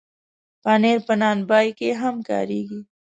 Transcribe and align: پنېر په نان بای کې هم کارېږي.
پنېر 0.63 0.97
په 1.07 1.13
نان 1.21 1.37
بای 1.49 1.67
کې 1.77 1.89
هم 2.01 2.15
کارېږي. 2.29 2.81